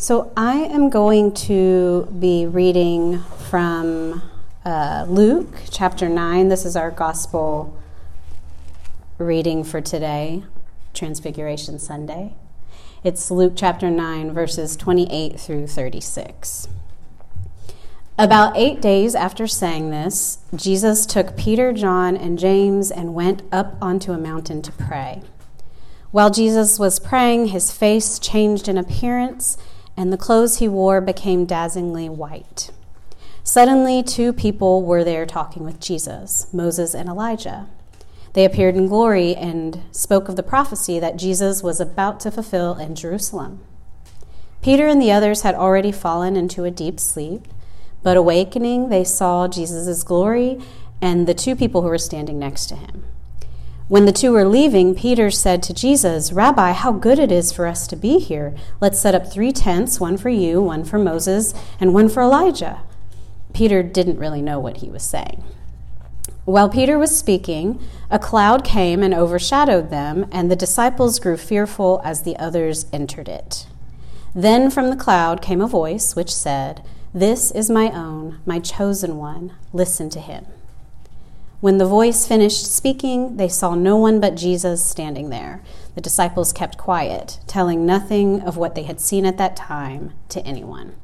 [0.00, 3.18] So I am going to be reading
[3.50, 4.22] from
[4.64, 6.48] uh, Luke chapter 9.
[6.48, 7.78] This is our gospel
[9.18, 10.44] reading for today,
[10.94, 12.32] Transfiguration Sunday.
[13.04, 16.66] It's Luke chapter 9, verses 28 through 36.
[18.18, 23.76] About eight days after saying this, Jesus took Peter, John, and James and went up
[23.82, 25.20] onto a mountain to pray.
[26.10, 29.58] While Jesus was praying, his face changed in appearance
[29.96, 32.70] and the clothes he wore became dazzlingly white.
[33.42, 37.66] Suddenly, two people were there talking with Jesus Moses and Elijah.
[38.32, 42.74] They appeared in glory and spoke of the prophecy that Jesus was about to fulfill
[42.74, 43.60] in Jerusalem.
[44.62, 47.48] Peter and the others had already fallen into a deep sleep,
[48.02, 50.60] but awakening, they saw Jesus' glory
[51.02, 53.04] and the two people who were standing next to him.
[53.90, 57.66] When the two were leaving, Peter said to Jesus, Rabbi, how good it is for
[57.66, 58.54] us to be here.
[58.80, 62.82] Let's set up three tents one for you, one for Moses, and one for Elijah.
[63.52, 65.42] Peter didn't really know what he was saying.
[66.44, 67.80] While Peter was speaking,
[68.12, 73.28] a cloud came and overshadowed them, and the disciples grew fearful as the others entered
[73.28, 73.66] it.
[74.36, 79.16] Then from the cloud came a voice which said, This is my own, my chosen
[79.16, 79.56] one.
[79.72, 80.46] Listen to him.
[81.60, 85.60] When the voice finished speaking, they saw no one but Jesus standing there.
[85.94, 90.40] The disciples kept quiet, telling nothing of what they had seen at that time to
[90.40, 90.94] anyone.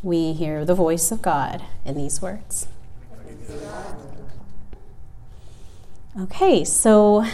[0.00, 2.68] We hear the voice of God in these words.
[6.20, 7.26] Okay, so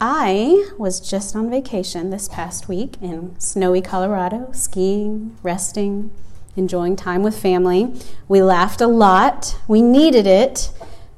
[0.00, 6.12] I was just on vacation this past week in snowy Colorado, skiing, resting,
[6.54, 7.92] enjoying time with family.
[8.28, 9.58] We laughed a lot.
[9.66, 10.70] We needed it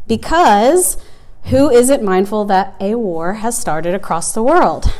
[0.09, 0.97] because
[1.45, 4.93] who isn't mindful that a war has started across the world?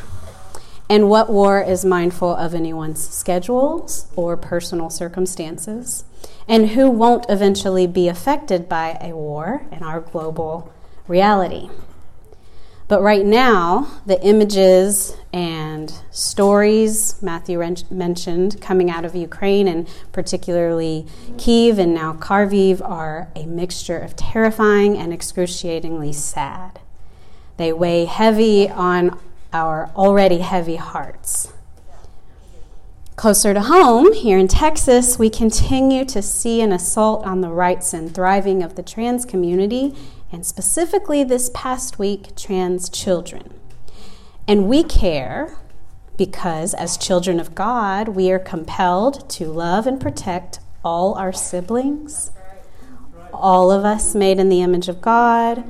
[0.89, 6.05] And what war is mindful of anyone's schedules or personal circumstances?
[6.47, 10.73] And who won't eventually be affected by a war in our global
[11.07, 11.69] reality?
[12.89, 17.59] But right now, the images and stories Matthew
[17.91, 21.07] mentioned coming out of Ukraine and particularly
[21.37, 26.81] Kiev and now Kharkiv are a mixture of terrifying and excruciatingly sad.
[27.59, 29.19] They weigh heavy on
[29.53, 31.53] our already heavy hearts.
[33.17, 37.93] Closer to home, here in Texas, we continue to see an assault on the rights
[37.93, 39.95] and thriving of the trans community
[40.31, 43.55] and specifically this past week, trans children.
[44.47, 45.57] And we care
[46.17, 52.31] because, as children of God, we are compelled to love and protect all our siblings,
[53.33, 55.65] all of us made in the image of God,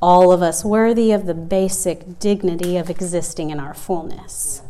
[0.00, 4.62] all of us worthy of the basic dignity of existing in our fullness.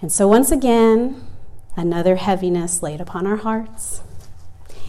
[0.00, 1.24] And so, once again,
[1.76, 4.02] another heaviness laid upon our hearts.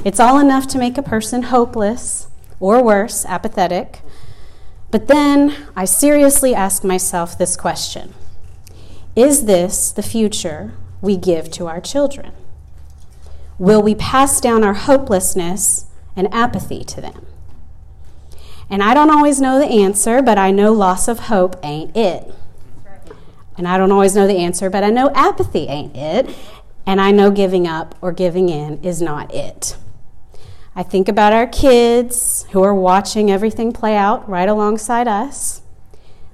[0.05, 2.27] It's all enough to make a person hopeless
[2.59, 4.01] or worse, apathetic.
[4.91, 8.13] But then I seriously ask myself this question
[9.15, 12.33] Is this the future we give to our children?
[13.57, 17.25] Will we pass down our hopelessness and apathy to them?
[18.69, 22.33] And I don't always know the answer, but I know loss of hope ain't it.
[23.57, 26.29] And I don't always know the answer, but I know apathy ain't it.
[26.85, 29.75] And I know giving up or giving in is not it.
[30.79, 35.61] I think about our kids who are watching everything play out right alongside us.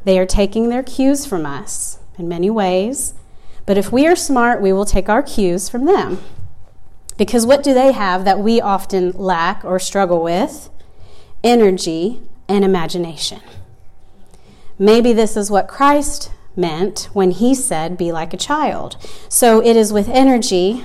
[0.04, 3.16] They are taking their cues from us in many ways,
[3.66, 6.20] but if we are smart, we will take our cues from them.
[7.18, 10.70] Because what do they have that we often lack or struggle with?
[11.44, 13.42] Energy and imagination.
[14.78, 18.96] Maybe this is what Christ meant when he said, Be like a child.
[19.28, 20.84] So it is with energy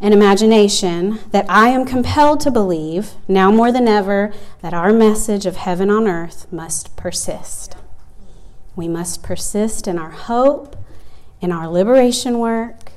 [0.00, 5.46] and imagination that I am compelled to believe, now more than ever, that our message
[5.46, 7.76] of heaven on earth must persist.
[8.76, 10.76] We must persist in our hope,
[11.40, 12.92] in our liberation work,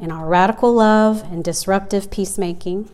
[0.00, 2.88] in our radical love and disruptive peacemaking.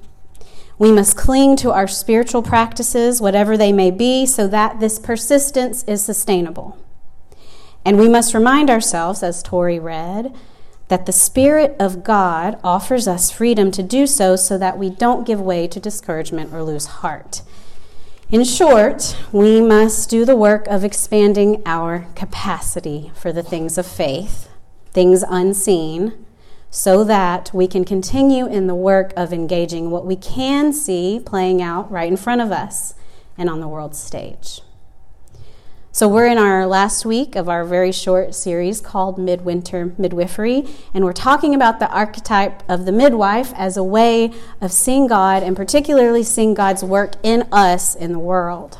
[0.79, 5.84] We must cling to our spiritual practices, whatever they may be, so that this persistence
[5.84, 6.76] is sustainable.
[7.84, 10.34] And we must remind ourselves, as Tori read,
[10.88, 15.26] that the Spirit of God offers us freedom to do so so that we don't
[15.26, 17.42] give way to discouragement or lose heart.
[18.31, 23.86] In short, we must do the work of expanding our capacity for the things of
[23.86, 24.48] faith,
[24.92, 26.25] things unseen,
[26.70, 31.62] so that we can continue in the work of engaging what we can see playing
[31.62, 32.94] out right in front of us
[33.38, 34.60] and on the world stage.
[35.94, 41.05] So, we're in our last week of our very short series called Midwinter Midwifery, and
[41.05, 45.55] we're talking about the archetype of the midwife as a way of seeing God and
[45.55, 48.76] particularly seeing God's work in us in the world.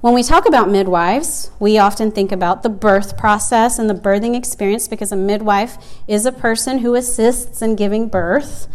[0.00, 4.34] When we talk about midwives, we often think about the birth process and the birthing
[4.34, 5.76] experience because a midwife
[6.08, 8.66] is a person who assists in giving birth.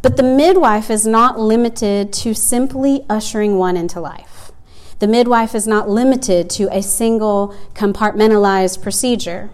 [0.00, 4.35] But the midwife is not limited to simply ushering one into life.
[4.98, 9.50] The midwife is not limited to a single compartmentalized procedure.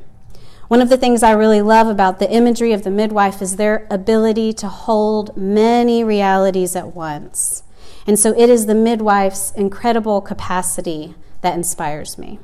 [0.69, 3.87] One of the things I really love about the imagery of the midwife is their
[3.91, 7.65] ability to hold many realities at once.
[8.07, 12.39] And so it is the midwife's incredible capacity that inspires me.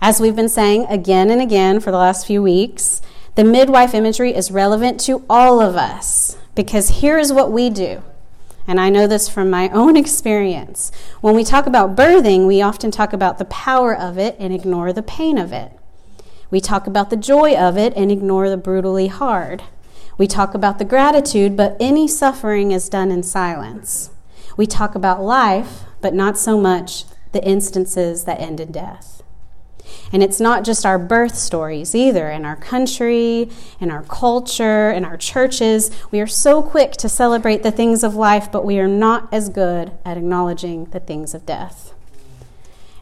[0.00, 3.00] As we've been saying again and again for the last few weeks,
[3.34, 8.02] the midwife imagery is relevant to all of us because here is what we do
[8.66, 10.90] and I know this from my own experience.
[11.20, 14.92] When we talk about birthing, we often talk about the power of it and ignore
[14.92, 15.72] the pain of it.
[16.50, 19.64] We talk about the joy of it and ignore the brutally hard.
[20.18, 24.10] We talk about the gratitude, but any suffering is done in silence.
[24.56, 29.15] We talk about life, but not so much the instances that end in death.
[30.12, 32.30] And it's not just our birth stories either.
[32.30, 33.50] In our country,
[33.80, 38.14] in our culture, in our churches, we are so quick to celebrate the things of
[38.14, 41.92] life, but we are not as good at acknowledging the things of death.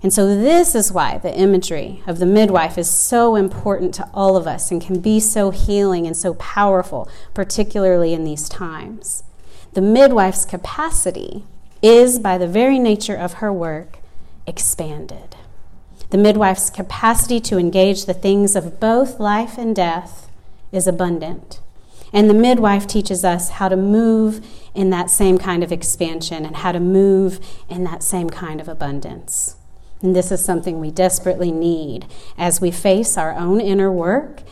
[0.03, 4.37] And so, this is why the imagery of the midwife is so important to all
[4.37, 9.25] of us and can be so healing and so powerful, particularly in these times.
[9.73, 11.45] The midwife's capacity
[11.81, 13.97] is, by the very nature of her work,
[14.47, 15.34] expanded.
[16.15, 20.31] The midwife's capacity to engage the things of both life and death
[20.71, 21.59] is abundant.
[22.13, 24.47] And the midwife teaches us how to move
[24.77, 28.69] in that same kind of expansion and how to move in that same kind of
[28.69, 29.57] abundance.
[30.03, 32.07] And this is something we desperately need
[32.39, 34.43] as we face our own inner work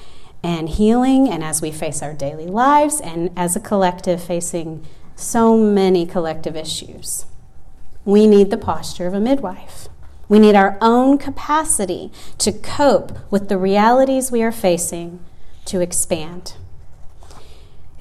[0.43, 5.57] and healing, and as we face our daily lives, and as a collective facing so
[5.57, 7.27] many collective issues.
[8.05, 9.89] We need the posture of a midwife.
[10.33, 15.21] We need our own capacity to cope with the realities we are facing
[15.67, 16.55] to expand.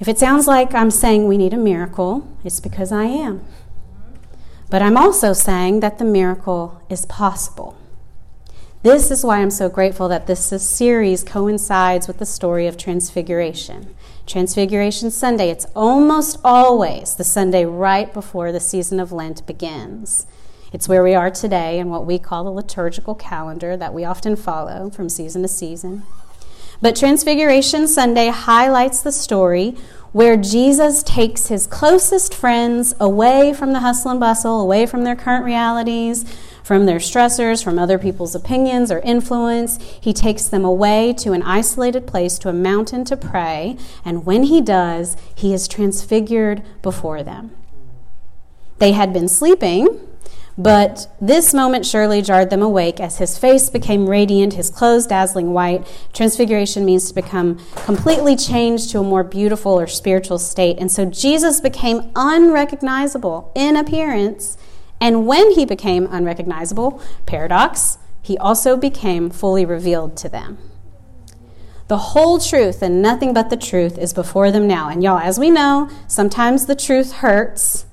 [0.00, 3.44] If it sounds like I'm saying we need a miracle, it's because I am.
[4.70, 7.76] But I'm also saying that the miracle is possible.
[8.82, 13.94] This is why I'm so grateful that this, series coincides with the story of Transfiguration.
[14.26, 20.26] Transfiguration Sunday, it's almost always the Sunday right before the season of Lent begins.
[20.72, 24.36] It's where we are today in what we call the liturgical calendar that we often
[24.36, 26.04] follow from season to season.
[26.80, 29.76] But Transfiguration Sunday highlights the story
[30.12, 35.14] where Jesus takes his closest friends away from the hustle and bustle, away from their
[35.14, 36.24] current realities,
[36.64, 39.78] from their stressors, from other people's opinions or influence.
[40.00, 44.44] He takes them away to an isolated place, to a mountain to pray, and when
[44.44, 47.54] he does, he is transfigured before them.
[48.78, 50.00] They had been sleeping
[50.58, 55.52] but this moment surely jarred them awake as his face became radiant, his clothes dazzling
[55.52, 55.86] white.
[56.12, 60.78] Transfiguration means to become completely changed to a more beautiful or spiritual state.
[60.78, 64.58] And so Jesus became unrecognizable in appearance.
[65.00, 70.58] And when he became unrecognizable, paradox, he also became fully revealed to them.
[71.88, 74.88] The whole truth and nothing but the truth is before them now.
[74.88, 77.86] And y'all, as we know, sometimes the truth hurts.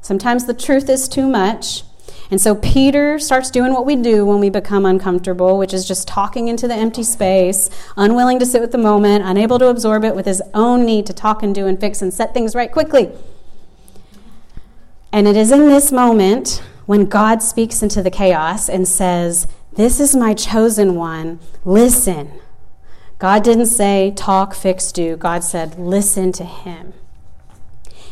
[0.00, 1.82] Sometimes the truth is too much.
[2.30, 6.06] And so Peter starts doing what we do when we become uncomfortable, which is just
[6.06, 10.14] talking into the empty space, unwilling to sit with the moment, unable to absorb it
[10.14, 13.10] with his own need to talk and do and fix and set things right quickly.
[15.10, 19.98] And it is in this moment when God speaks into the chaos and says, This
[19.98, 22.32] is my chosen one, listen.
[23.18, 25.16] God didn't say, talk, fix, do.
[25.16, 26.92] God said, listen to him.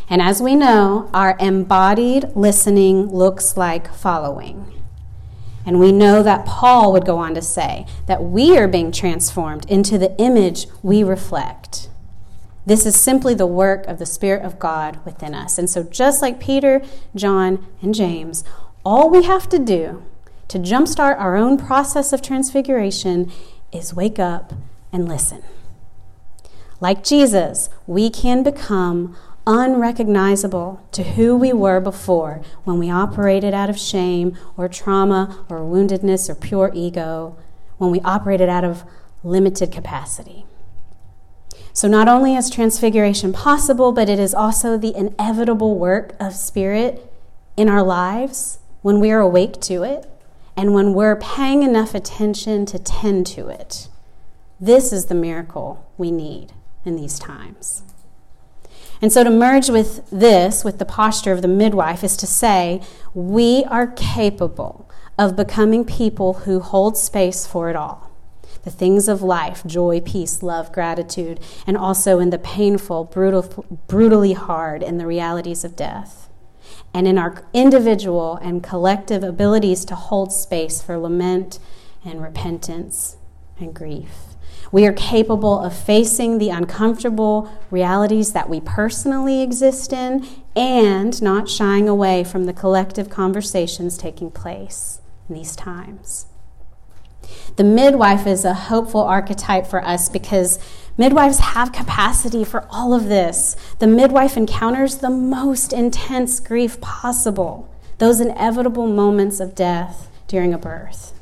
[0.08, 4.72] And as we know, our embodied listening looks like following.
[5.64, 9.68] And we know that Paul would go on to say that we are being transformed
[9.68, 11.88] into the image we reflect.
[12.64, 15.58] This is simply the work of the Spirit of God within us.
[15.58, 16.82] And so, just like Peter,
[17.14, 18.44] John, and James,
[18.84, 20.04] all we have to do
[20.48, 23.32] to jumpstart our own process of transfiguration
[23.72, 24.52] is wake up
[24.92, 25.42] and listen.
[26.80, 33.70] Like Jesus, we can become unrecognizable to who we were before when we operated out
[33.70, 37.36] of shame or trauma or woundedness or pure ego,
[37.78, 38.84] when we operated out of
[39.22, 40.44] limited capacity.
[41.72, 47.12] So, not only is transfiguration possible, but it is also the inevitable work of spirit
[47.56, 50.08] in our lives when we are awake to it
[50.56, 53.88] and when we're paying enough attention to tend to it.
[54.58, 56.52] This is the miracle we need
[56.84, 57.82] in these times.
[59.02, 62.82] And so to merge with this, with the posture of the midwife, is to say,
[63.14, 68.06] we are capable of becoming people who hold space for it all
[68.66, 71.38] the things of life joy, peace, love, gratitude,
[71.68, 76.28] and also in the painful, brutal, brutally hard, in the realities of death.
[76.92, 81.60] And in our individual and collective abilities to hold space for lament
[82.04, 83.16] and repentance
[83.60, 84.35] and grief.
[84.72, 91.48] We are capable of facing the uncomfortable realities that we personally exist in and not
[91.48, 96.26] shying away from the collective conversations taking place in these times.
[97.56, 100.58] The midwife is a hopeful archetype for us because
[100.96, 103.56] midwives have capacity for all of this.
[103.78, 107.68] The midwife encounters the most intense grief possible,
[107.98, 111.15] those inevitable moments of death during a birth,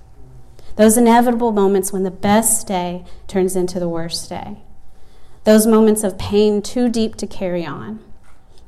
[0.77, 4.59] those inevitable moments when the best day turns into the worst day,
[5.45, 8.01] those moments of pain too deep to carry on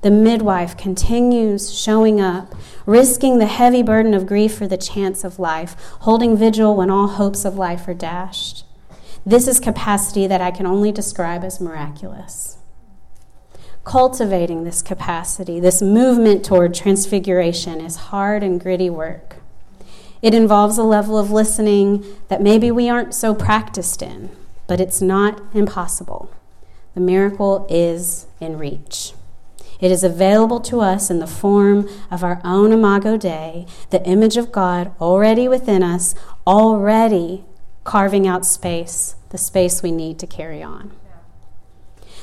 [0.07, 2.55] the midwife continues showing up,
[2.87, 7.09] risking the heavy burden of grief for the chance of life, holding vigil when all
[7.09, 8.65] hopes of life are dashed.
[9.27, 12.59] This is capacity that I can only describe as miraculous.
[13.83, 19.39] Cultivating this capacity, this movement toward transfiguration, is hard and gritty work.
[20.23, 24.31] It involves a level of listening that maybe we aren't so practiced in,
[24.67, 26.31] but it's not impossible.
[26.95, 29.13] The miracle is in reach.
[29.81, 34.37] It is available to us in the form of our own Imago Dei, the image
[34.37, 36.15] of God already within us,
[36.47, 37.45] already
[37.85, 40.93] carving out space, the space we need to carry on.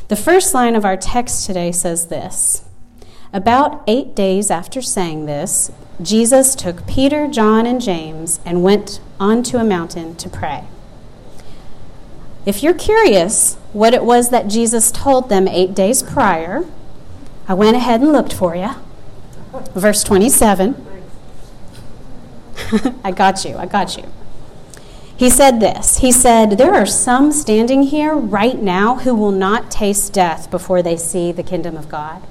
[0.08, 2.64] The first line of our text today says this
[3.34, 9.58] About eight days after saying this, Jesus took Peter, John, and James and went onto
[9.58, 10.66] a mountain to pray.
[12.46, 16.64] If you're curious what it was that Jesus told them eight days prior,
[17.48, 18.70] I went ahead and looked for you.
[19.74, 20.86] Verse 27.
[23.04, 23.58] I got you.
[23.58, 24.04] I got you.
[25.16, 29.72] He said this He said, There are some standing here right now who will not
[29.72, 32.22] taste death before they see the kingdom of God.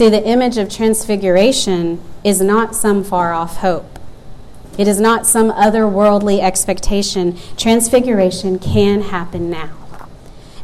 [0.00, 3.98] See, the image of transfiguration is not some far off hope.
[4.78, 7.36] It is not some otherworldly expectation.
[7.58, 9.76] Transfiguration can happen now.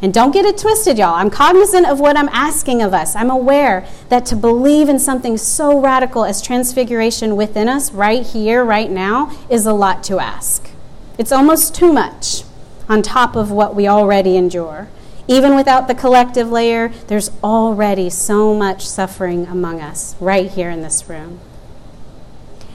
[0.01, 1.17] And don't get it twisted, y'all.
[1.17, 3.15] I'm cognizant of what I'm asking of us.
[3.15, 8.65] I'm aware that to believe in something so radical as transfiguration within us right here,
[8.65, 10.71] right now, is a lot to ask.
[11.19, 12.45] It's almost too much
[12.89, 14.89] on top of what we already endure.
[15.29, 20.83] Even without the collective layer, there's already so much suffering among us right here in
[20.83, 21.41] this room.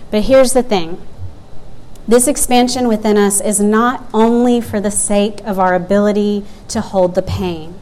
[0.09, 1.01] But here's the thing
[2.07, 7.15] this expansion within us is not only for the sake of our ability to hold
[7.15, 7.79] the pain,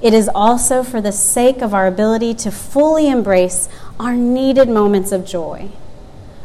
[0.00, 3.68] it is also for the sake of our ability to fully embrace
[3.98, 5.70] our needed moments of joy,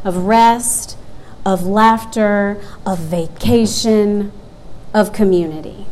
[0.04, 0.98] of rest,
[1.46, 4.32] of laughter, of vacation,
[4.92, 5.86] of community.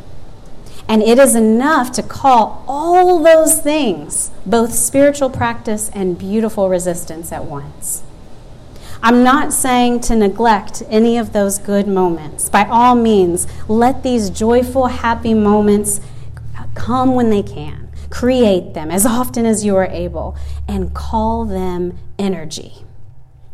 [0.91, 7.31] And it is enough to call all those things both spiritual practice and beautiful resistance
[7.31, 8.03] at once.
[9.01, 12.49] I'm not saying to neglect any of those good moments.
[12.49, 16.01] By all means, let these joyful, happy moments
[16.75, 17.89] come when they can.
[18.11, 22.85] Create them as often as you are able and call them energy.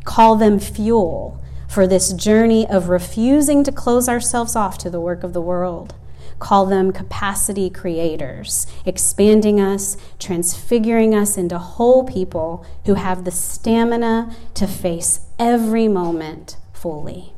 [0.04, 1.38] Call them fuel
[1.68, 5.94] for this journey of refusing to close ourselves off to the work of the world
[6.38, 14.34] call them capacity creators, expanding us, transfiguring us into whole people who have the stamina
[14.54, 17.32] to face every moment fully.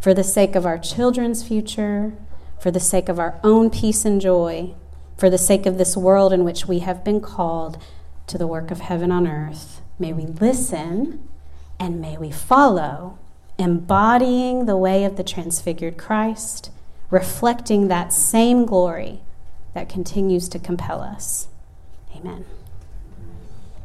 [0.00, 2.12] For the sake of our children's future,
[2.60, 4.74] for the sake of our own peace and joy,
[5.16, 7.78] for the sake of this world in which we have been called
[8.28, 11.28] to the work of heaven on earth, may we listen
[11.80, 13.18] and may we follow,
[13.58, 16.70] embodying the way of the transfigured Christ
[17.10, 19.20] reflecting that same glory
[19.74, 21.48] that continues to compel us.
[22.16, 22.44] Amen.